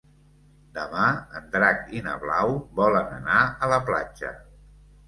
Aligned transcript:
Demà 0.77 1.03
en 1.41 1.45
Drac 1.57 1.93
i 1.99 2.03
na 2.09 2.17
Blau 2.27 2.57
volen 2.81 3.17
anar 3.23 3.41
a 3.69 3.73
la 3.75 3.83
platja. 3.93 4.35